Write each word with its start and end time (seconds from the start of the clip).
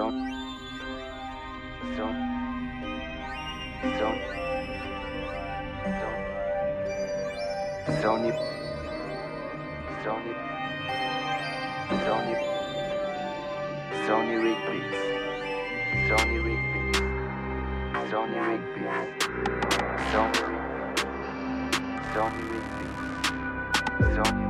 Zone. 0.00 0.20
Zone. 1.94 2.20
Zone. 3.98 4.20
Zone. 6.00 6.22
Zone 8.00 8.24
it. 8.24 8.38
Zone 10.02 10.26
it. 10.26 10.40
Zone 12.06 12.28
it. 12.30 12.40
Zone 24.14 24.49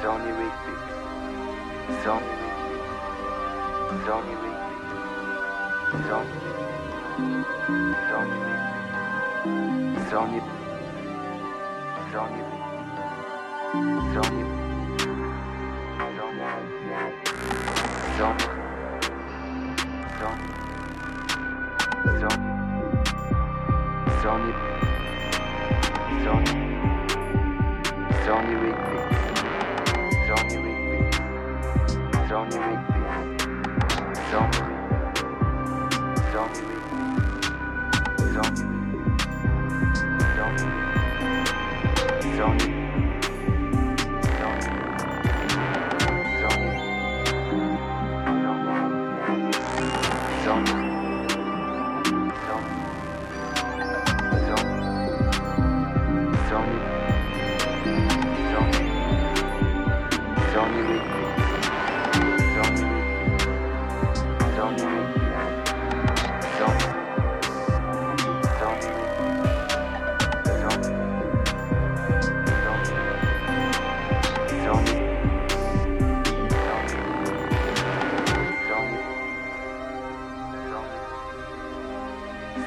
Slownirik 0.00 0.36
Beat. 0.38 0.82
Slownirik 2.02 2.52
Beat. 2.62 2.88
Slownirik 4.04 4.40
Beat. 4.42 4.60
Zony 6.06 6.36
Slownirik 8.08 8.42
Beat. 8.46 8.62
Zony 10.10 10.40
Slownirik 12.12 12.48
Beat. 12.50 12.64
Zony 14.18 14.42
Zony 20.18 20.28
Zony 20.28 20.44
Zony 22.20 22.42
Zony 24.22 24.52
Zony 26.24 26.54
Slownirik 28.24 28.78
Beat. 28.86 28.97
Don't 32.28 32.52
you? 32.52 32.67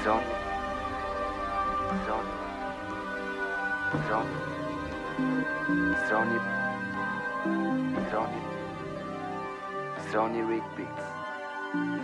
Sony. 0.04 0.34
Sony. 2.08 2.34
Sony. 4.10 4.38
Sony. 6.10 6.40
Sony. 8.10 8.42
Slownirik 10.10 10.66
Beats. 10.76 11.06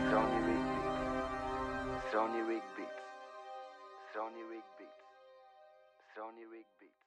Slownirik 0.09 0.63
Beats. 0.73 1.01
Slownirik 2.11 2.63
Beats. 2.77 3.03
Slownirik 4.13 4.65
Beats. 4.77 5.05
Slownirik 6.13 6.67
Beats. 6.79 7.06